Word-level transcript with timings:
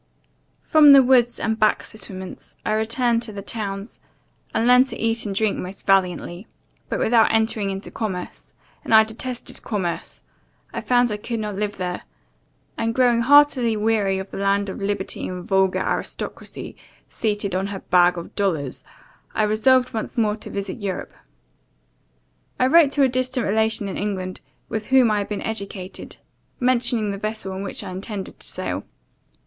"From 0.63 0.93
the 0.93 1.03
woods 1.03 1.39
and 1.39 1.59
back 1.59 1.83
settlements, 1.83 2.55
I 2.65 2.71
returned 2.71 3.21
to 3.21 3.31
the 3.31 3.43
towns, 3.43 4.01
and 4.51 4.65
learned 4.65 4.87
to 4.87 4.97
eat 4.97 5.27
and 5.27 5.35
drink 5.35 5.57
most 5.59 5.85
valiantly; 5.85 6.47
but 6.89 6.97
without 6.97 7.31
entering 7.31 7.69
into 7.69 7.91
commerce 7.91 8.55
(and 8.83 8.95
I 8.95 9.03
detested 9.03 9.61
commerce) 9.61 10.23
I 10.73 10.81
found 10.81 11.11
I 11.11 11.17
could 11.17 11.39
not 11.39 11.55
live 11.55 11.77
there; 11.77 12.01
and, 12.79 12.95
growing 12.95 13.21
heartily 13.21 13.77
weary 13.77 14.17
of 14.17 14.31
the 14.31 14.37
land 14.37 14.69
of 14.69 14.81
liberty 14.81 15.27
and 15.27 15.45
vulgar 15.45 15.77
aristocracy, 15.81 16.75
seated 17.07 17.53
on 17.53 17.67
her 17.67 17.81
bags 17.81 18.17
of 18.17 18.33
dollars, 18.35 18.83
I 19.35 19.43
resolved 19.43 19.93
once 19.93 20.17
more 20.17 20.35
to 20.37 20.49
visit 20.49 20.81
Europe. 20.81 21.13
I 22.59 22.65
wrote 22.65 22.89
to 22.93 23.03
a 23.03 23.07
distant 23.07 23.45
relation 23.45 23.87
in 23.87 23.97
England, 23.97 24.41
with 24.67 24.87
whom 24.87 25.11
I 25.11 25.19
had 25.19 25.29
been 25.29 25.43
educated, 25.43 26.17
mentioning 26.59 27.11
the 27.11 27.19
vessel 27.19 27.55
in 27.55 27.61
which 27.61 27.83
I 27.83 27.91
intended 27.91 28.39
to 28.39 28.47
sail. 28.47 28.83